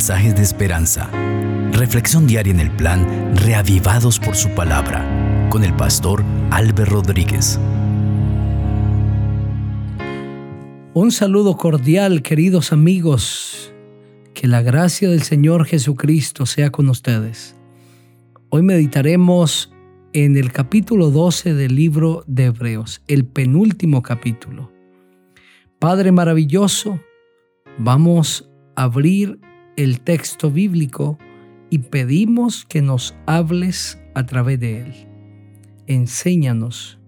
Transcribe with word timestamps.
mensajes 0.00 0.34
de 0.34 0.40
esperanza. 0.40 1.10
Reflexión 1.72 2.26
diaria 2.26 2.54
en 2.54 2.60
el 2.60 2.70
plan 2.70 3.36
Reavivados 3.36 4.18
por 4.18 4.34
su 4.34 4.48
palabra 4.54 5.04
con 5.50 5.62
el 5.62 5.76
pastor 5.76 6.24
Álvaro 6.50 6.86
Rodríguez. 6.86 7.60
Un 10.94 11.12
saludo 11.12 11.58
cordial, 11.58 12.22
queridos 12.22 12.72
amigos. 12.72 13.74
Que 14.32 14.48
la 14.48 14.62
gracia 14.62 15.10
del 15.10 15.22
Señor 15.22 15.66
Jesucristo 15.66 16.46
sea 16.46 16.70
con 16.70 16.88
ustedes. 16.88 17.54
Hoy 18.48 18.62
meditaremos 18.62 19.70
en 20.14 20.38
el 20.38 20.50
capítulo 20.50 21.10
12 21.10 21.52
del 21.52 21.76
libro 21.76 22.24
de 22.26 22.46
Hebreos, 22.46 23.02
el 23.06 23.26
penúltimo 23.26 24.00
capítulo. 24.00 24.72
Padre 25.78 26.10
maravilloso, 26.10 26.98
vamos 27.76 28.50
a 28.76 28.84
abrir 28.84 29.38
el 29.82 30.02
texto 30.02 30.50
bíblico 30.50 31.18
y 31.70 31.78
pedimos 31.78 32.66
que 32.66 32.82
nos 32.82 33.14
hables 33.24 33.98
a 34.14 34.26
través 34.26 34.60
de 34.60 34.82
él. 34.82 34.94
Enséñanos 35.86 36.98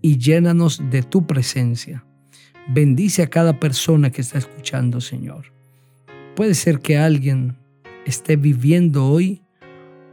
y 0.00 0.16
llénanos 0.16 0.82
de 0.90 1.02
tu 1.02 1.26
presencia. 1.26 2.06
Bendice 2.68 3.22
a 3.22 3.26
cada 3.26 3.60
persona 3.60 4.10
que 4.10 4.22
está 4.22 4.38
escuchando, 4.38 5.02
Señor. 5.02 5.52
Puede 6.34 6.54
ser 6.54 6.78
que 6.78 6.96
alguien 6.96 7.58
esté 8.06 8.36
viviendo 8.36 9.06
hoy 9.06 9.42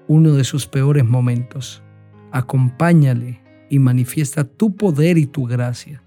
uno 0.09 0.34
de 0.34 0.44
sus 0.44 0.67
peores 0.67 1.06
momentos. 1.06 1.81
Acompáñale 2.34 3.42
y 3.70 3.80
manifiesta 3.80 4.44
tu 4.44 4.76
poder 4.76 5.17
y 5.17 5.26
tu 5.26 5.45
gracia 5.45 6.04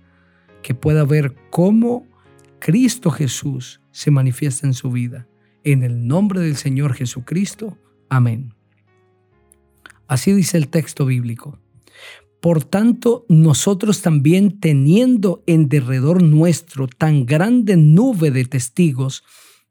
que 0.63 0.75
pueda 0.75 1.05
ver 1.05 1.35
cómo 1.51 2.07
Cristo 2.59 3.11
Jesús 3.11 3.81
se 3.93 4.11
manifiesta 4.11 4.67
en 4.67 4.75
su 4.75 4.91
vida. 4.91 5.27
En 5.65 5.83
el 5.83 6.07
nombre 6.07 6.41
del 6.41 6.57
Señor 6.57 6.95
Jesucristo. 6.95 7.79
Amén. 8.09 8.55
Así 10.09 10.33
dice 10.33 10.59
el 10.59 10.69
texto 10.69 11.07
bíblico. 11.07 11.59
Por 12.41 12.65
tanto, 12.65 13.25
nosotros 13.29 14.03
también 14.03 14.59
teniendo 14.59 15.45
en 15.47 15.69
derredor 15.69 16.23
nuestro 16.23 16.89
tan 16.89 17.25
grande 17.25 17.77
nube 17.77 18.31
de 18.31 18.45
testigos, 18.45 19.23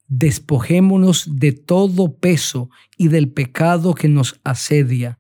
despojémonos 0.08 1.40
de 1.40 1.52
todo 1.52 2.16
peso 2.16 2.70
y 2.98 3.10
del 3.10 3.30
pecado 3.30 3.94
que 3.94 4.08
nos 4.08 4.40
asedia, 4.44 5.20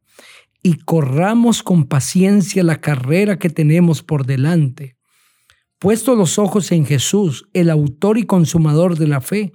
y 0.63 0.75
corramos 0.75 1.63
con 1.63 1.85
paciencia 1.85 2.63
la 2.63 2.79
carrera 2.79 3.37
que 3.37 3.49
tenemos 3.49 4.03
por 4.03 4.25
delante 4.25 4.95
puesto 5.81 6.15
los 6.15 6.37
ojos 6.37 6.71
en 6.71 6.85
Jesús, 6.85 7.49
el 7.53 7.71
autor 7.71 8.19
y 8.19 8.23
consumador 8.27 8.99
de 8.99 9.07
la 9.07 9.19
fe, 9.19 9.51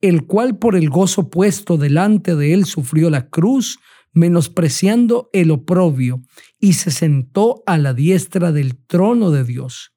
el 0.00 0.26
cual 0.26 0.58
por 0.58 0.76
el 0.76 0.88
gozo 0.88 1.28
puesto 1.30 1.76
delante 1.76 2.34
de 2.34 2.54
él 2.54 2.64
sufrió 2.64 3.10
la 3.10 3.28
cruz, 3.28 3.78
menospreciando 4.12 5.30
el 5.32 5.50
oprobio, 5.50 6.22
y 6.58 6.74
se 6.74 6.90
sentó 6.90 7.62
a 7.66 7.78
la 7.78 7.94
diestra 7.94 8.52
del 8.52 8.76
trono 8.76 9.30
de 9.30 9.44
Dios. 9.44 9.92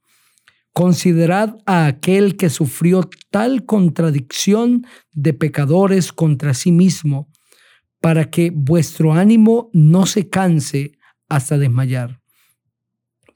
Considerad 0.73 1.57
a 1.65 1.85
aquel 1.85 2.35
que 2.35 2.49
sufrió 2.49 3.09
tal 3.31 3.65
contradicción 3.65 4.85
de 5.11 5.33
pecadores 5.33 6.11
contra 6.11 6.53
sí 6.53 6.71
mismo, 6.71 7.29
para 8.01 8.29
que 8.29 8.51
vuestro 8.53 9.13
ánimo 9.13 9.69
no 9.71 10.05
se 10.05 10.29
canse 10.29 10.97
hasta 11.29 11.57
desmayar. 11.57 12.22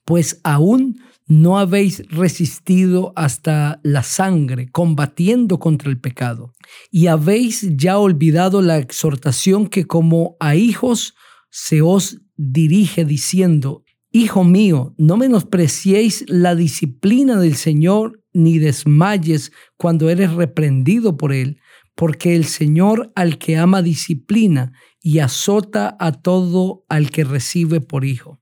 Pues 0.08 0.40
aún 0.46 1.02
no 1.28 1.60
habéis 1.60 2.08
resistido 2.08 3.12
hasta 3.18 3.82
la 3.84 4.04
sangre, 4.04 4.70
combatiendo 4.72 5.60
contra 5.60 5.90
el 5.90 6.00
pecado, 6.00 6.54
y 6.90 7.08
habéis 7.08 7.76
ya 7.76 8.00
olvidado 8.00 8.62
la 8.62 8.78
exhortación 8.78 9.68
que 9.68 9.86
como 9.86 10.38
a 10.40 10.56
hijos 10.56 11.14
se 11.52 11.82
os 11.82 12.22
dirige 12.38 13.04
diciendo, 13.04 13.84
Hijo 14.14 14.46
mío, 14.46 14.96
no 14.98 15.18
menospreciéis 15.18 16.24
la 16.30 16.56
disciplina 16.56 17.38
del 17.38 17.56
Señor, 17.56 18.24
ni 18.32 18.60
desmayes 18.60 19.52
cuando 19.76 20.10
eres 20.10 20.32
reprendido 20.32 21.18
por 21.18 21.34
Él, 21.34 21.60
porque 21.96 22.38
el 22.38 22.46
Señor 22.46 23.12
al 23.16 23.40
que 23.40 23.58
ama 23.58 23.82
disciplina 23.82 24.72
y 25.02 25.20
azota 25.20 25.98
a 26.00 26.14
todo 26.14 26.86
al 26.88 27.12
que 27.12 27.26
recibe 27.26 27.82
por 27.82 28.06
hijo. 28.06 28.40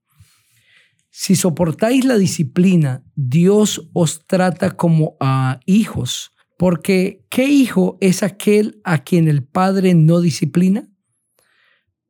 Si 1.17 1.37
soportáis 1.37 2.03
la 2.03 2.17
disciplina, 2.17 3.01
Dios 3.15 3.89
os 3.93 4.27
trata 4.27 4.71
como 4.71 5.15
a 5.21 5.61
hijos, 5.65 6.31
porque 6.57 7.25
¿qué 7.29 7.45
hijo 7.45 7.97
es 8.01 8.21
aquel 8.21 8.81
a 8.83 8.97
quien 9.05 9.29
el 9.29 9.41
Padre 9.41 9.93
no 9.93 10.19
disciplina? 10.19 10.89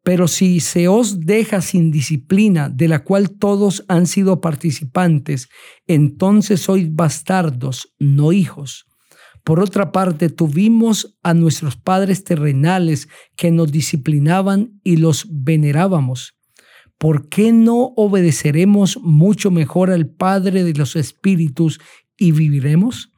Pero 0.03 0.27
si 0.27 0.59
se 0.59 0.87
os 0.87 1.19
deja 1.19 1.61
sin 1.61 1.91
disciplina, 1.91 2.67
de 2.67 2.87
la 2.87 3.03
cual 3.03 3.29
todos 3.37 3.85
han 3.89 4.07
sido 4.07 4.41
participantes, 4.41 5.49
entonces 5.85 6.61
sois 6.61 6.93
bastardos, 6.93 7.93
no 7.99 8.31
hijos. 8.31 8.87
Por 9.43 9.59
otra 9.59 9.91
parte, 9.91 10.29
tuvimos 10.29 11.15
a 11.21 11.35
nuestros 11.35 11.77
padres 11.77 12.23
terrenales 12.23 13.07
que 13.37 13.51
nos 13.51 13.71
disciplinaban 13.71 14.81
y 14.83 14.97
los 14.97 15.27
venerábamos. 15.29 16.34
¿Por 16.97 17.29
qué 17.29 17.51
no 17.51 17.93
obedeceremos 17.95 18.99
mucho 19.01 19.51
mejor 19.51 19.91
al 19.91 20.07
Padre 20.07 20.63
de 20.63 20.73
los 20.73 20.95
Espíritus 20.95 21.79
y 22.17 22.31
viviremos? 22.31 23.11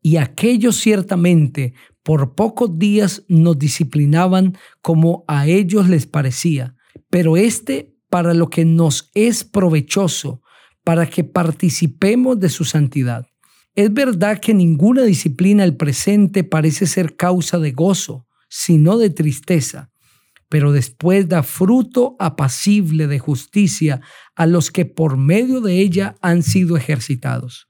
Y 0.00 0.16
aquellos 0.16 0.76
ciertamente 0.76 1.74
por 2.02 2.34
pocos 2.34 2.78
días 2.78 3.24
nos 3.28 3.58
disciplinaban 3.58 4.56
como 4.80 5.24
a 5.28 5.46
ellos 5.46 5.88
les 5.88 6.06
parecía, 6.06 6.74
pero 7.10 7.36
este 7.36 7.94
para 8.08 8.32
lo 8.32 8.48
que 8.48 8.64
nos 8.64 9.10
es 9.14 9.44
provechoso, 9.44 10.40
para 10.82 11.10
que 11.10 11.24
participemos 11.24 12.40
de 12.40 12.48
su 12.48 12.64
santidad. 12.64 13.26
Es 13.74 13.92
verdad 13.92 14.40
que 14.40 14.54
ninguna 14.54 15.02
disciplina 15.02 15.62
al 15.62 15.76
presente 15.76 16.42
parece 16.42 16.86
ser 16.86 17.16
causa 17.16 17.58
de 17.58 17.72
gozo, 17.72 18.26
sino 18.48 18.96
de 18.96 19.10
tristeza 19.10 19.90
pero 20.48 20.72
después 20.72 21.28
da 21.28 21.42
fruto 21.42 22.16
apacible 22.18 23.06
de 23.06 23.18
justicia 23.18 24.00
a 24.34 24.46
los 24.46 24.70
que 24.70 24.86
por 24.86 25.16
medio 25.16 25.60
de 25.60 25.80
ella 25.80 26.16
han 26.22 26.42
sido 26.42 26.76
ejercitados. 26.76 27.68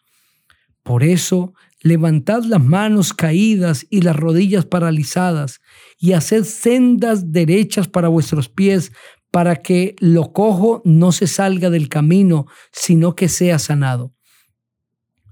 Por 0.82 1.02
eso, 1.02 1.54
levantad 1.82 2.44
las 2.44 2.62
manos 2.62 3.12
caídas 3.12 3.86
y 3.90 4.02
las 4.02 4.16
rodillas 4.16 4.64
paralizadas, 4.64 5.60
y 5.98 6.12
haced 6.12 6.44
sendas 6.44 7.32
derechas 7.32 7.88
para 7.88 8.08
vuestros 8.08 8.48
pies, 8.48 8.92
para 9.30 9.56
que 9.56 9.94
lo 9.98 10.32
cojo 10.32 10.80
no 10.84 11.12
se 11.12 11.26
salga 11.26 11.70
del 11.70 11.88
camino, 11.88 12.46
sino 12.72 13.14
que 13.14 13.28
sea 13.28 13.58
sanado. 13.58 14.14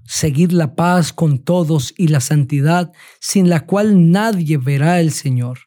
Seguid 0.05 0.51
la 0.51 0.75
paz 0.75 1.11
con 1.11 1.39
todos 1.39 1.93
y 1.97 2.07
la 2.09 2.21
santidad, 2.21 2.91
sin 3.19 3.49
la 3.49 3.65
cual 3.65 4.11
nadie 4.11 4.57
verá 4.57 4.95
al 4.95 5.11
Señor. 5.11 5.66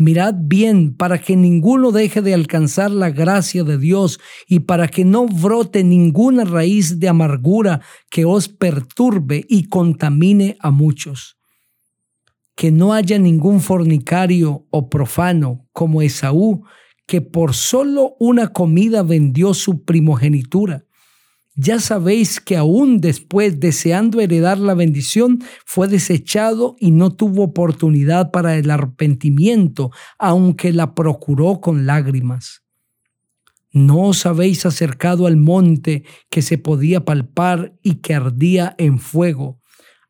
Mirad 0.00 0.34
bien 0.38 0.94
para 0.94 1.18
que 1.18 1.34
ninguno 1.34 1.90
deje 1.90 2.22
de 2.22 2.32
alcanzar 2.32 2.92
la 2.92 3.10
gracia 3.10 3.64
de 3.64 3.78
Dios 3.78 4.20
y 4.46 4.60
para 4.60 4.86
que 4.86 5.04
no 5.04 5.26
brote 5.26 5.82
ninguna 5.82 6.44
raíz 6.44 7.00
de 7.00 7.08
amargura 7.08 7.80
que 8.08 8.24
os 8.24 8.48
perturbe 8.48 9.44
y 9.48 9.64
contamine 9.64 10.56
a 10.60 10.70
muchos. 10.70 11.36
Que 12.54 12.70
no 12.70 12.92
haya 12.92 13.18
ningún 13.18 13.60
fornicario 13.60 14.68
o 14.70 14.88
profano 14.88 15.66
como 15.72 16.00
Esaú, 16.00 16.62
que 17.06 17.20
por 17.20 17.54
solo 17.54 18.14
una 18.20 18.52
comida 18.52 19.02
vendió 19.02 19.52
su 19.52 19.82
primogenitura 19.84 20.84
ya 21.60 21.80
sabéis 21.80 22.40
que 22.40 22.56
aún 22.56 23.00
después, 23.00 23.58
deseando 23.58 24.20
heredar 24.20 24.58
la 24.58 24.74
bendición, 24.74 25.42
fue 25.66 25.88
desechado 25.88 26.76
y 26.78 26.92
no 26.92 27.16
tuvo 27.16 27.42
oportunidad 27.42 28.30
para 28.30 28.56
el 28.56 28.70
arrepentimiento, 28.70 29.90
aunque 30.20 30.72
la 30.72 30.94
procuró 30.94 31.60
con 31.60 31.84
lágrimas. 31.84 32.62
¿No 33.72 34.02
os 34.02 34.24
habéis 34.24 34.66
acercado 34.66 35.26
al 35.26 35.36
monte 35.36 36.04
que 36.30 36.42
se 36.42 36.58
podía 36.58 37.04
palpar 37.04 37.74
y 37.82 37.96
que 37.96 38.14
ardía 38.14 38.76
en 38.78 39.00
fuego, 39.00 39.60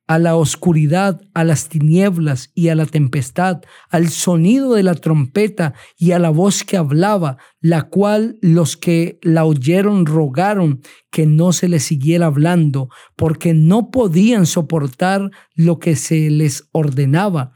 a 0.08 0.18
la 0.18 0.36
oscuridad, 0.36 1.20
a 1.34 1.44
las 1.44 1.68
tinieblas 1.68 2.50
y 2.54 2.70
a 2.70 2.74
la 2.74 2.86
tempestad, 2.86 3.60
al 3.90 4.08
sonido 4.08 4.72
de 4.72 4.82
la 4.82 4.94
trompeta 4.94 5.74
y 5.98 6.12
a 6.12 6.18
la 6.18 6.30
voz 6.30 6.64
que 6.64 6.78
hablaba, 6.78 7.36
la 7.60 7.82
cual 7.82 8.38
los 8.40 8.78
que 8.78 9.18
la 9.22 9.44
oyeron 9.44 10.06
rogaron 10.06 10.80
que 11.10 11.26
no 11.26 11.52
se 11.52 11.68
les 11.68 11.84
siguiera 11.84 12.26
hablando, 12.26 12.88
porque 13.16 13.52
no 13.52 13.90
podían 13.90 14.46
soportar 14.46 15.30
lo 15.54 15.78
que 15.78 15.94
se 15.94 16.30
les 16.30 16.68
ordenaba. 16.72 17.52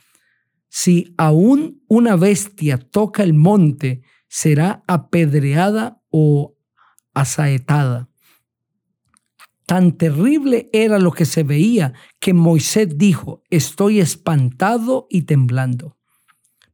Si 0.68 1.14
aún 1.16 1.82
una 1.88 2.16
bestia 2.16 2.76
toca 2.76 3.22
el 3.22 3.32
monte, 3.32 4.02
será 4.28 4.84
apedreada 4.86 6.02
o 6.10 6.54
asaetada. 7.14 8.11
Tan 9.66 9.92
terrible 9.92 10.68
era 10.72 10.98
lo 10.98 11.12
que 11.12 11.24
se 11.24 11.42
veía 11.44 11.92
que 12.20 12.34
Moisés 12.34 12.98
dijo, 12.98 13.42
estoy 13.50 14.00
espantado 14.00 15.06
y 15.08 15.22
temblando. 15.22 15.96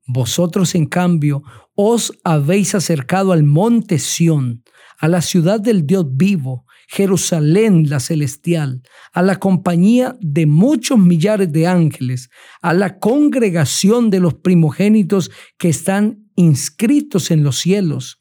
Vosotros, 0.06 0.74
en 0.74 0.86
cambio, 0.86 1.42
os 1.74 2.12
habéis 2.24 2.74
acercado 2.74 3.32
al 3.32 3.44
monte 3.44 3.98
Sión, 3.98 4.64
a 4.98 5.06
la 5.06 5.20
ciudad 5.20 5.60
del 5.60 5.86
Dios 5.86 6.06
vivo, 6.10 6.64
Jerusalén 6.88 7.90
la 7.90 8.00
celestial, 8.00 8.82
a 9.12 9.22
la 9.22 9.36
compañía 9.36 10.16
de 10.20 10.46
muchos 10.46 10.98
millares 10.98 11.52
de 11.52 11.66
ángeles, 11.66 12.30
a 12.62 12.72
la 12.72 12.98
congregación 12.98 14.08
de 14.08 14.20
los 14.20 14.34
primogénitos 14.34 15.30
que 15.58 15.68
están 15.68 16.30
inscritos 16.34 17.30
en 17.30 17.42
los 17.42 17.58
cielos. 17.58 18.18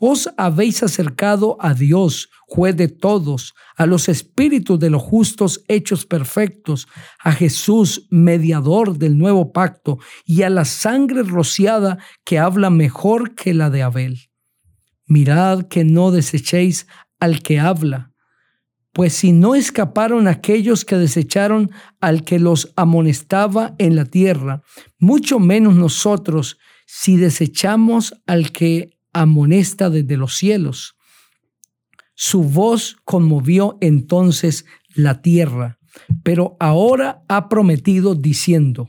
Os 0.00 0.30
habéis 0.38 0.82
acercado 0.82 1.58
a 1.60 1.74
Dios, 1.74 2.30
juez 2.46 2.76
de 2.76 2.88
todos, 2.88 3.54
a 3.76 3.86
los 3.86 4.08
espíritus 4.08 4.78
de 4.78 4.88
los 4.88 5.02
justos 5.02 5.64
hechos 5.68 6.06
perfectos, 6.06 6.86
a 7.18 7.32
Jesús, 7.32 8.06
mediador 8.10 8.96
del 8.96 9.18
nuevo 9.18 9.52
pacto, 9.52 9.98
y 10.24 10.42
a 10.42 10.50
la 10.50 10.64
sangre 10.64 11.22
rociada 11.22 11.98
que 12.24 12.38
habla 12.38 12.70
mejor 12.70 13.34
que 13.34 13.52
la 13.52 13.68
de 13.68 13.82
Abel. 13.82 14.30
Mirad 15.06 15.64
que 15.64 15.84
no 15.84 16.12
desechéis 16.12 16.86
al 17.18 17.42
que 17.42 17.58
habla, 17.58 18.12
pues 18.96 19.12
si 19.12 19.32
no 19.32 19.54
escaparon 19.54 20.26
aquellos 20.26 20.86
que 20.86 20.96
desecharon 20.96 21.70
al 22.00 22.24
que 22.24 22.38
los 22.38 22.72
amonestaba 22.76 23.74
en 23.76 23.94
la 23.94 24.06
tierra, 24.06 24.62
mucho 24.98 25.38
menos 25.38 25.74
nosotros 25.74 26.56
si 26.86 27.18
desechamos 27.18 28.14
al 28.26 28.52
que 28.52 28.98
amonesta 29.12 29.90
desde 29.90 30.16
los 30.16 30.34
cielos. 30.36 30.95
Su 32.16 32.42
voz 32.42 32.96
conmovió 33.04 33.76
entonces 33.82 34.64
la 34.94 35.20
tierra, 35.20 35.78
pero 36.22 36.56
ahora 36.58 37.22
ha 37.28 37.48
prometido 37.50 38.14
diciendo, 38.14 38.88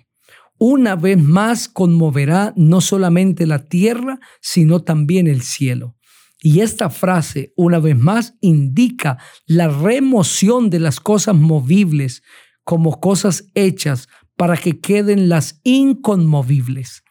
una 0.57 0.95
vez 0.95 1.21
más 1.21 1.67
conmoverá 1.67 2.53
no 2.55 2.81
solamente 2.81 3.45
la 3.45 3.65
tierra, 3.65 4.19
sino 4.41 4.81
también 4.81 5.27
el 5.27 5.41
cielo. 5.41 5.95
Y 6.41 6.61
esta 6.61 6.89
frase, 6.89 7.51
una 7.57 7.79
vez 7.79 7.97
más, 7.97 8.35
indica 8.39 9.17
la 9.45 9.67
remoción 9.67 10.69
de 10.69 10.79
las 10.79 10.99
cosas 10.99 11.35
movibles 11.35 12.23
como 12.63 12.99
cosas 13.01 13.49
hechas 13.55 14.07
para 14.37 14.55
que 14.55 14.79
queden 14.79 15.27
las 15.27 15.59
inconmovibles. 15.63 17.03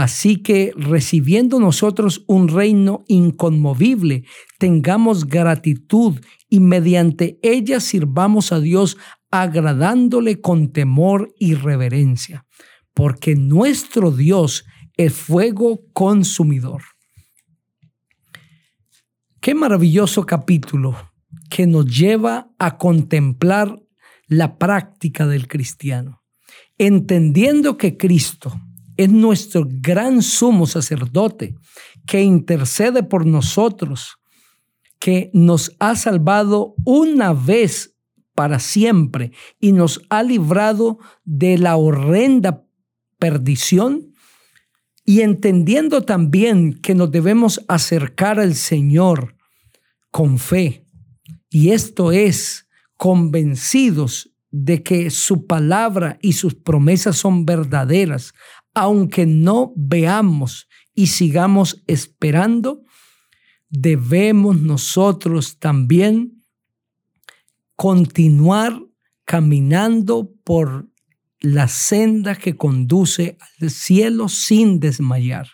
Así 0.00 0.36
que 0.44 0.70
recibiendo 0.76 1.58
nosotros 1.58 2.22
un 2.28 2.46
reino 2.46 3.02
inconmovible, 3.08 4.22
tengamos 4.56 5.26
gratitud 5.26 6.20
y 6.48 6.60
mediante 6.60 7.40
ella 7.42 7.80
sirvamos 7.80 8.52
a 8.52 8.60
Dios 8.60 8.96
agradándole 9.32 10.40
con 10.40 10.70
temor 10.70 11.34
y 11.40 11.54
reverencia, 11.54 12.46
porque 12.94 13.34
nuestro 13.34 14.12
Dios 14.12 14.66
es 14.96 15.14
fuego 15.14 15.80
consumidor. 15.92 16.82
Qué 19.40 19.52
maravilloso 19.52 20.24
capítulo 20.24 20.94
que 21.50 21.66
nos 21.66 21.86
lleva 21.86 22.52
a 22.60 22.78
contemplar 22.78 23.80
la 24.28 24.58
práctica 24.58 25.26
del 25.26 25.48
cristiano, 25.48 26.22
entendiendo 26.78 27.76
que 27.76 27.96
Cristo, 27.96 28.54
es 28.98 29.08
nuestro 29.08 29.66
gran 29.66 30.22
sumo 30.22 30.66
sacerdote 30.66 31.54
que 32.04 32.20
intercede 32.20 33.02
por 33.04 33.24
nosotros, 33.24 34.18
que 34.98 35.30
nos 35.32 35.74
ha 35.78 35.94
salvado 35.94 36.74
una 36.84 37.32
vez 37.32 37.94
para 38.34 38.58
siempre 38.58 39.30
y 39.60 39.72
nos 39.72 40.02
ha 40.10 40.22
librado 40.22 40.98
de 41.24 41.58
la 41.58 41.76
horrenda 41.76 42.64
perdición 43.18 44.14
y 45.04 45.20
entendiendo 45.20 46.02
también 46.02 46.74
que 46.74 46.94
nos 46.94 47.10
debemos 47.10 47.64
acercar 47.68 48.40
al 48.40 48.56
Señor 48.56 49.36
con 50.10 50.38
fe. 50.38 50.84
Y 51.50 51.70
esto 51.70 52.10
es 52.10 52.68
convencidos 52.96 54.34
de 54.50 54.82
que 54.82 55.10
su 55.10 55.46
palabra 55.46 56.18
y 56.22 56.32
sus 56.32 56.54
promesas 56.54 57.16
son 57.16 57.44
verdaderas, 57.44 58.34
aunque 58.80 59.26
no 59.26 59.72
veamos 59.76 60.68
y 60.94 61.08
sigamos 61.08 61.82
esperando, 61.86 62.82
debemos 63.68 64.60
nosotros 64.60 65.58
también 65.58 66.42
continuar 67.76 68.82
caminando 69.24 70.32
por 70.44 70.88
la 71.40 71.68
senda 71.68 72.34
que 72.34 72.56
conduce 72.56 73.36
al 73.60 73.70
cielo 73.70 74.28
sin 74.28 74.80
desmayar. 74.80 75.48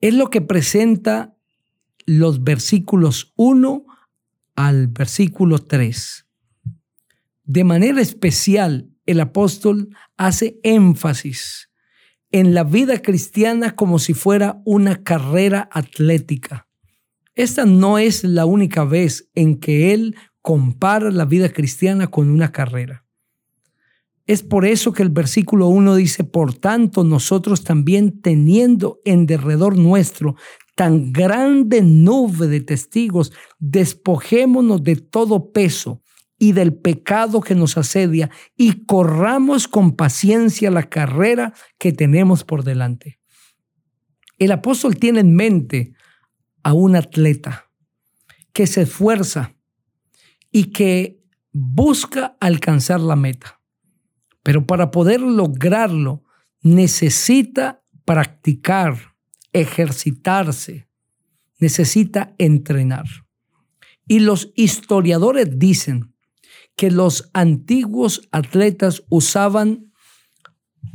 Es 0.00 0.14
lo 0.14 0.30
que 0.30 0.40
presenta 0.40 1.36
los 2.06 2.44
versículos 2.44 3.32
1 3.36 3.84
al 4.54 4.88
versículo 4.88 5.58
3. 5.58 6.26
De 7.44 7.64
manera 7.64 8.00
especial, 8.00 8.91
el 9.12 9.20
apóstol 9.20 9.88
hace 10.16 10.58
énfasis 10.62 11.70
en 12.32 12.54
la 12.54 12.64
vida 12.64 13.00
cristiana 13.00 13.76
como 13.76 13.98
si 13.98 14.14
fuera 14.14 14.60
una 14.64 15.02
carrera 15.02 15.68
atlética. 15.70 16.66
Esta 17.34 17.64
no 17.64 17.98
es 17.98 18.24
la 18.24 18.46
única 18.46 18.84
vez 18.84 19.30
en 19.34 19.58
que 19.58 19.94
él 19.94 20.16
compara 20.40 21.10
la 21.10 21.24
vida 21.24 21.50
cristiana 21.50 22.08
con 22.08 22.30
una 22.30 22.50
carrera. 22.50 23.06
Es 24.26 24.42
por 24.42 24.64
eso 24.64 24.92
que 24.92 25.02
el 25.02 25.08
versículo 25.08 25.68
1 25.68 25.96
dice, 25.96 26.24
por 26.24 26.54
tanto 26.54 27.04
nosotros 27.04 27.64
también 27.64 28.20
teniendo 28.20 29.00
en 29.04 29.26
derredor 29.26 29.76
nuestro 29.76 30.36
tan 30.74 31.12
grande 31.12 31.82
nube 31.82 32.46
de 32.46 32.60
testigos, 32.60 33.32
despojémonos 33.58 34.82
de 34.82 34.96
todo 34.96 35.52
peso 35.52 36.02
y 36.42 36.50
del 36.50 36.74
pecado 36.74 37.40
que 37.40 37.54
nos 37.54 37.78
asedia 37.78 38.28
y 38.56 38.84
corramos 38.84 39.68
con 39.68 39.94
paciencia 39.94 40.72
la 40.72 40.82
carrera 40.82 41.54
que 41.78 41.92
tenemos 41.92 42.42
por 42.42 42.64
delante. 42.64 43.20
El 44.38 44.50
apóstol 44.50 44.96
tiene 44.96 45.20
en 45.20 45.36
mente 45.36 45.92
a 46.64 46.72
un 46.72 46.96
atleta 46.96 47.70
que 48.52 48.66
se 48.66 48.82
esfuerza 48.82 49.54
y 50.50 50.72
que 50.72 51.22
busca 51.52 52.36
alcanzar 52.40 52.98
la 52.98 53.14
meta. 53.14 53.60
Pero 54.42 54.66
para 54.66 54.90
poder 54.90 55.20
lograrlo 55.20 56.24
necesita 56.60 57.84
practicar, 58.04 59.14
ejercitarse, 59.52 60.88
necesita 61.60 62.34
entrenar. 62.38 63.06
Y 64.08 64.18
los 64.18 64.50
historiadores 64.56 65.56
dicen 65.60 66.11
que 66.76 66.90
los 66.90 67.30
antiguos 67.32 68.28
atletas 68.32 69.04
usaban 69.08 69.92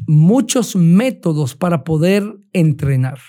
muchos 0.08 0.76
métodos 0.76 1.56
para 1.56 1.84
poder 1.84 2.38
entrenar. 2.54 3.20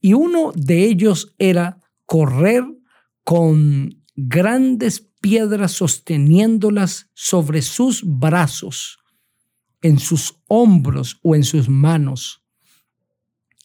Y 0.00 0.14
uno 0.14 0.52
de 0.54 0.84
ellos 0.84 1.34
era 1.38 1.80
correr 2.06 2.64
con 3.24 4.02
grandes 4.16 5.00
piedras 5.20 5.72
sosteniéndolas 5.72 7.10
sobre 7.14 7.62
sus 7.62 8.02
brazos, 8.04 8.98
en 9.82 9.98
sus 9.98 10.40
hombros 10.48 11.18
o 11.22 11.34
en 11.34 11.44
sus 11.44 11.68
manos. 11.68 12.42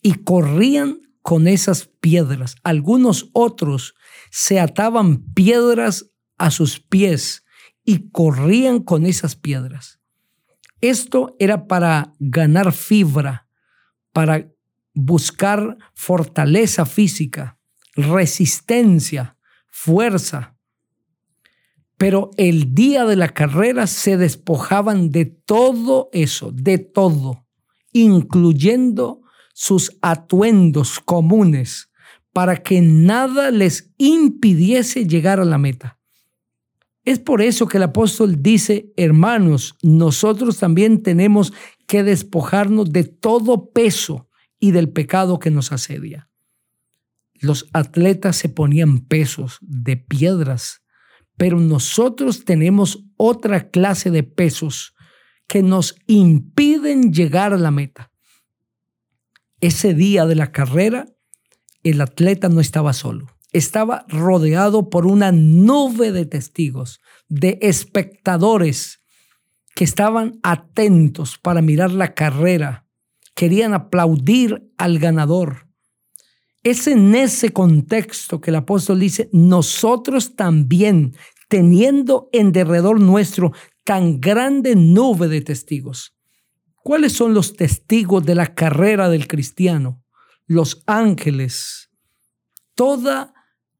Y 0.01 0.15
corrían 0.15 0.99
con 1.21 1.47
esas 1.47 1.89
piedras. 2.01 2.55
Algunos 2.63 3.29
otros 3.33 3.95
se 4.29 4.59
ataban 4.59 5.23
piedras 5.33 6.11
a 6.37 6.51
sus 6.51 6.79
pies 6.79 7.44
y 7.85 8.09
corrían 8.09 8.79
con 8.79 9.05
esas 9.05 9.35
piedras. 9.35 9.99
Esto 10.81 11.35
era 11.39 11.67
para 11.67 12.13
ganar 12.19 12.73
fibra, 12.73 13.47
para 14.11 14.51
buscar 14.93 15.77
fortaleza 15.93 16.85
física, 16.85 17.59
resistencia, 17.95 19.37
fuerza. 19.67 20.57
Pero 21.97 22.31
el 22.37 22.73
día 22.73 23.05
de 23.05 23.15
la 23.15 23.29
carrera 23.29 23.87
se 23.87 24.17
despojaban 24.17 25.11
de 25.11 25.25
todo 25.25 26.09
eso, 26.11 26.51
de 26.51 26.77
todo, 26.77 27.45
incluyendo 27.93 29.21
sus 29.53 29.97
atuendos 30.01 30.99
comunes, 30.99 31.89
para 32.33 32.57
que 32.57 32.81
nada 32.81 33.51
les 33.51 33.93
impidiese 33.97 35.07
llegar 35.07 35.39
a 35.39 35.45
la 35.45 35.57
meta. 35.57 35.99
Es 37.05 37.19
por 37.19 37.43
eso 37.43 37.67
que 37.67 37.77
el 37.77 37.83
apóstol 37.83 38.41
dice, 38.41 38.91
hermanos, 38.97 39.77
nosotros 39.83 40.57
también 40.57 41.03
tenemos 41.03 41.53
que 41.85 42.03
despojarnos 42.03 42.91
de 42.91 43.03
todo 43.03 43.71
peso 43.71 44.27
y 44.59 44.71
del 44.71 44.89
pecado 44.89 45.37
que 45.37 45.51
nos 45.51 45.71
asedia. 45.71 46.31
Los 47.35 47.69
atletas 47.73 48.37
se 48.37 48.49
ponían 48.49 49.01
pesos 49.01 49.59
de 49.61 49.97
piedras, 49.97 50.81
pero 51.37 51.59
nosotros 51.59 52.43
tenemos 52.43 53.03
otra 53.17 53.69
clase 53.69 54.09
de 54.09 54.23
pesos 54.23 54.95
que 55.47 55.61
nos 55.61 55.95
impiden 56.07 57.13
llegar 57.13 57.53
a 57.53 57.57
la 57.57 57.69
meta. 57.69 58.11
Ese 59.61 59.93
día 59.93 60.25
de 60.25 60.35
la 60.35 60.51
carrera, 60.51 61.05
el 61.83 62.01
atleta 62.01 62.49
no 62.49 62.61
estaba 62.61 62.93
solo, 62.93 63.27
estaba 63.57 64.05
rodeado 64.09 64.89
por 64.89 65.05
una 65.05 65.31
nube 65.31 66.11
de 66.11 66.25
testigos, 66.25 66.99
de 67.29 67.57
espectadores 67.61 69.01
que 69.75 69.85
estaban 69.85 70.39
atentos 70.43 71.37
para 71.37 71.61
mirar 71.61 71.91
la 71.91 72.13
carrera, 72.13 72.85
querían 73.33 73.73
aplaudir 73.73 74.69
al 74.77 74.99
ganador. 74.99 75.69
Es 76.63 76.87
en 76.87 77.15
ese 77.15 77.53
contexto 77.53 78.41
que 78.41 78.51
el 78.51 78.57
apóstol 78.57 78.99
dice, 78.99 79.29
nosotros 79.31 80.35
también, 80.35 81.15
teniendo 81.47 82.27
en 82.33 82.51
derredor 82.51 82.99
nuestro 82.99 83.53
tan 83.85 84.19
grande 84.19 84.75
nube 84.75 85.29
de 85.29 85.39
testigos. 85.41 86.13
¿Cuáles 86.75 87.13
son 87.13 87.33
los 87.33 87.55
testigos 87.55 88.25
de 88.25 88.35
la 88.35 88.53
carrera 88.53 89.09
del 89.09 89.27
cristiano? 89.27 90.03
Los 90.45 90.83
ángeles, 90.87 91.89
toda 92.75 93.34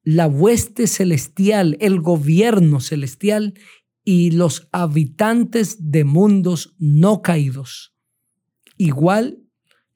la 0.05 0.27
hueste 0.27 0.88
celestial, 0.88 1.75
el 1.81 2.00
gobierno 2.00 2.79
celestial 2.79 3.55
y 4.05 4.31
los 4.31 4.69
habitantes 4.71 5.91
de 5.91 6.03
mundos 6.03 6.75
no 6.77 7.24
caídos, 7.24 7.95
igual 8.77 9.39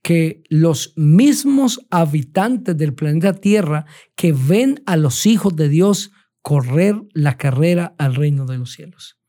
que 0.02 0.42
los 0.50 0.94
mismos 0.98 1.86
habitantes 1.92 2.76
del 2.76 2.96
planeta 2.96 3.34
Tierra 3.34 3.86
que 4.16 4.34
ven 4.34 4.82
a 4.88 4.98
los 4.98 5.28
hijos 5.28 5.56
de 5.56 5.70
Dios 5.70 6.12
correr 6.42 6.96
la 7.14 7.38
carrera 7.38 7.94
al 8.00 8.16
reino 8.16 8.46
de 8.48 8.58
los 8.58 8.72
cielos. 8.72 9.20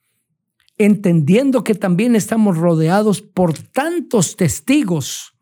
Entendiendo 0.78 1.62
que 1.62 1.74
también 1.74 2.16
estamos 2.16 2.56
rodeados 2.56 3.20
por 3.20 3.58
tantos 3.58 4.36
testigos, 4.36 5.34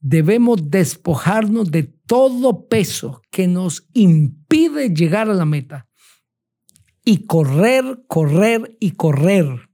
debemos 0.00 0.70
despojarnos 0.70 1.70
de 1.70 1.82
todo 1.82 2.68
peso 2.68 3.22
que 3.30 3.46
nos 3.46 3.86
impide 3.92 4.90
llegar 4.90 5.28
a 5.28 5.34
la 5.34 5.44
meta 5.44 5.88
y 7.04 7.26
correr, 7.26 8.04
correr 8.06 8.76
y 8.80 8.92
correr, 8.92 9.70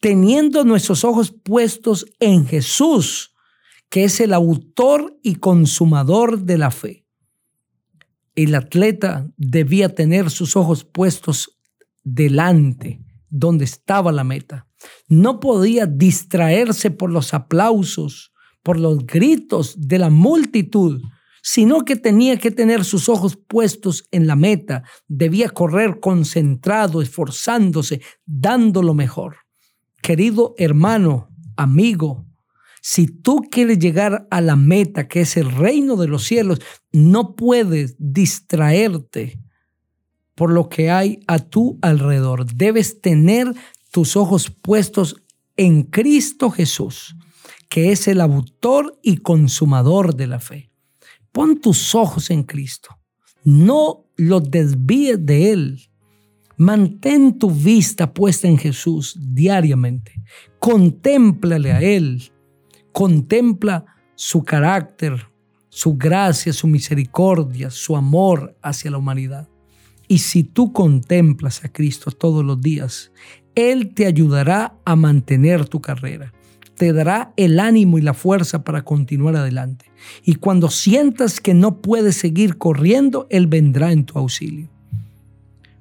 teniendo 0.00 0.64
nuestros 0.64 1.04
ojos 1.04 1.30
puestos 1.30 2.06
en 2.18 2.46
Jesús, 2.46 3.34
que 3.88 4.04
es 4.04 4.20
el 4.20 4.32
autor 4.32 5.18
y 5.22 5.36
consumador 5.36 6.42
de 6.42 6.58
la 6.58 6.70
fe. 6.70 7.06
El 8.34 8.54
atleta 8.54 9.30
debía 9.36 9.94
tener 9.94 10.30
sus 10.30 10.56
ojos 10.56 10.84
puestos 10.84 11.58
delante, 12.02 13.00
donde 13.28 13.64
estaba 13.64 14.12
la 14.12 14.24
meta. 14.24 14.66
No 15.08 15.40
podía 15.40 15.86
distraerse 15.86 16.90
por 16.90 17.10
los 17.10 17.34
aplausos, 17.34 18.32
por 18.66 18.80
los 18.80 19.06
gritos 19.06 19.76
de 19.78 19.96
la 19.96 20.10
multitud, 20.10 21.00
sino 21.40 21.84
que 21.84 21.94
tenía 21.94 22.36
que 22.36 22.50
tener 22.50 22.84
sus 22.84 23.08
ojos 23.08 23.36
puestos 23.36 24.08
en 24.10 24.26
la 24.26 24.34
meta, 24.34 24.82
debía 25.06 25.50
correr 25.50 26.00
concentrado, 26.00 27.00
esforzándose, 27.00 28.02
dando 28.24 28.82
lo 28.82 28.92
mejor. 28.92 29.36
Querido 30.02 30.56
hermano, 30.58 31.28
amigo, 31.56 32.26
si 32.82 33.06
tú 33.06 33.42
quieres 33.48 33.78
llegar 33.78 34.26
a 34.32 34.40
la 34.40 34.56
meta, 34.56 35.06
que 35.06 35.20
es 35.20 35.36
el 35.36 35.52
reino 35.52 35.94
de 35.94 36.08
los 36.08 36.24
cielos, 36.24 36.58
no 36.90 37.36
puedes 37.36 37.94
distraerte 38.00 39.38
por 40.34 40.50
lo 40.50 40.68
que 40.68 40.90
hay 40.90 41.20
a 41.28 41.38
tu 41.38 41.78
alrededor. 41.82 42.46
Debes 42.52 43.00
tener 43.00 43.46
tus 43.92 44.16
ojos 44.16 44.50
puestos 44.50 45.22
en 45.56 45.84
Cristo 45.84 46.50
Jesús, 46.50 47.14
que 47.68 47.92
es 47.92 48.08
el 48.08 48.20
autor 48.20 48.98
y 49.02 49.18
consumador 49.18 50.14
de 50.16 50.26
la 50.26 50.40
fe. 50.40 50.70
Pon 51.32 51.60
tus 51.60 51.94
ojos 51.94 52.30
en 52.30 52.42
Cristo. 52.44 52.98
No 53.44 54.06
los 54.16 54.50
desvíes 54.50 55.24
de 55.24 55.52
Él. 55.52 55.80
Mantén 56.56 57.38
tu 57.38 57.50
vista 57.50 58.12
puesta 58.14 58.48
en 58.48 58.56
Jesús 58.56 59.18
diariamente. 59.20 60.12
Contémplale 60.58 61.72
a 61.72 61.82
Él. 61.82 62.32
Contempla 62.92 63.84
su 64.14 64.42
carácter, 64.42 65.28
su 65.68 65.96
gracia, 65.96 66.52
su 66.52 66.66
misericordia, 66.66 67.70
su 67.70 67.94
amor 67.94 68.56
hacia 68.62 68.90
la 68.90 68.98
humanidad. 68.98 69.48
Y 70.08 70.18
si 70.18 70.44
tú 70.44 70.72
contemplas 70.72 71.64
a 71.64 71.68
Cristo 71.70 72.10
todos 72.10 72.44
los 72.44 72.60
días, 72.60 73.12
Él 73.54 73.92
te 73.92 74.06
ayudará 74.06 74.78
a 74.84 74.96
mantener 74.96 75.68
tu 75.68 75.82
carrera 75.82 76.32
te 76.76 76.92
dará 76.92 77.32
el 77.36 77.58
ánimo 77.58 77.98
y 77.98 78.02
la 78.02 78.14
fuerza 78.14 78.62
para 78.64 78.82
continuar 78.82 79.36
adelante. 79.36 79.90
Y 80.24 80.36
cuando 80.36 80.70
sientas 80.70 81.40
que 81.40 81.54
no 81.54 81.80
puedes 81.80 82.16
seguir 82.16 82.58
corriendo, 82.58 83.26
Él 83.30 83.46
vendrá 83.46 83.92
en 83.92 84.04
tu 84.04 84.18
auxilio. 84.18 84.68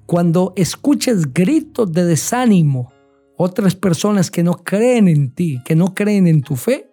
Cuando 0.06 0.54
escuches 0.56 1.34
gritos 1.34 1.92
de 1.92 2.06
desánimo, 2.06 2.92
otras 3.38 3.75
personas 3.75 4.32
que 4.32 4.44
no 4.44 4.54
creen 4.64 5.08
en 5.08 5.32
ti, 5.32 5.62
que 5.66 5.75
no 5.75 5.94
creen 5.94 6.28
en 6.28 6.42
tu 6.42 6.56
fe, 6.56 6.90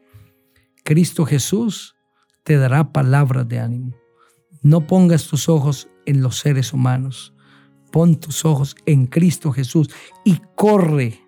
Cristo 0.82 1.24
Jesús 1.24 1.94
te 2.42 2.56
dará 2.56 2.92
palabras 2.92 3.48
de 3.48 3.60
ánimo. 3.60 3.94
No 4.62 4.86
pongas 4.86 5.26
tus 5.26 5.48
ojos 5.48 5.88
en 6.06 6.22
los 6.22 6.38
seres 6.38 6.72
humanos, 6.72 7.34
pon 7.92 8.16
tus 8.16 8.44
ojos 8.44 8.74
en 8.86 9.06
Cristo 9.06 9.52
Jesús 9.52 9.90
y 10.24 10.40
corre 10.56 11.20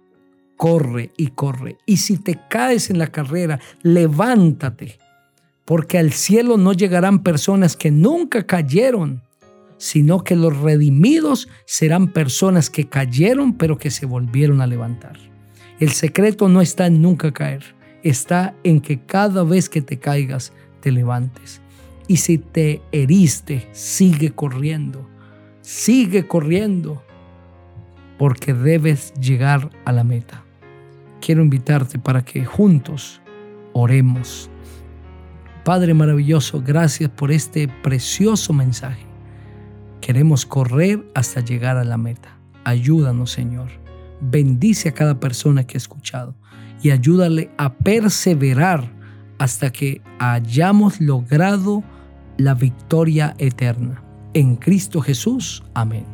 corre 0.57 1.13
y 1.17 1.29
corre. 1.29 1.79
Y 1.87 1.99
si 1.99 2.19
te 2.19 2.39
caes 2.49 2.91
en 2.91 2.99
la 2.99 3.09
carrera, 3.09 3.61
levántate, 3.83 4.99
porque 5.65 5.99
al 5.99 6.13
cielo 6.13 6.57
no 6.57 6.73
llegarán 6.73 7.23
personas 7.23 7.77
que 7.77 7.91
nunca 7.91 8.45
cayeron, 8.45 9.23
sino 9.79 10.25
que 10.25 10.37
los 10.37 10.57
redimidos 10.57 11.49
serán 11.67 12.09
personas 12.09 12.71
que 12.71 12.89
cayeron 12.89 13.55
pero 13.55 13.77
que 13.77 13.91
se 13.91 14.07
volvieron 14.07 14.61
a 14.61 14.67
levantar. 14.67 15.19
El 15.81 15.91
secreto 15.91 16.49
no 16.49 16.61
está 16.61 16.87
en 16.87 17.03
nunca 17.03 17.33
caer, 17.33 17.75
está 18.03 18.55
en 18.63 18.81
que 18.81 19.01
cada 19.01 19.43
vez 19.43 19.69
que 19.69 19.83
te 19.83 19.99
caigas, 19.99 20.53
te 20.81 20.93
levantes. 20.93 21.61
Y 22.07 22.19
si 22.19 22.39
te 22.39 22.81
heriste, 22.93 23.69
sigue 23.73 24.31
corriendo, 24.31 25.09
sigue 25.63 26.27
corriendo, 26.27 27.03
porque 28.19 28.55
debes 28.55 29.13
llegar 29.15 29.71
a 29.85 29.93
la 29.93 30.05
meta 30.05 30.45
quiero 31.25 31.43
invitarte 31.43 31.99
para 31.99 32.23
que 32.23 32.45
juntos 32.45 33.23
oremos. 33.73 34.51
Padre 35.65 35.95
maravilloso, 35.95 36.63
gracias 36.63 37.09
por 37.09 37.33
este 37.33 37.67
precioso 37.67 38.53
mensaje. 38.53 39.07
Queremos 40.03 40.45
correr 40.45 41.03
hasta 41.15 41.41
llegar 41.41 41.79
a 41.79 41.85
la 41.85 41.97
meta. 41.97 42.37
Ayúdanos, 42.65 43.31
Señor. 43.31 43.69
Bendice 44.21 44.91
a 44.91 44.95
cada 44.95 45.19
persona 45.19 45.67
que 45.67 45.77
ha 45.77 45.79
escuchado 45.79 46.35
y 46.83 46.91
ayúdale 46.91 47.51
a 47.57 47.73
perseverar 47.73 48.93
hasta 49.39 49.73
que 49.73 50.03
hayamos 50.19 51.01
logrado 51.01 51.83
la 52.37 52.53
victoria 52.53 53.35
eterna. 53.39 54.03
En 54.35 54.57
Cristo 54.57 55.01
Jesús. 55.01 55.65
Amén. 55.73 56.14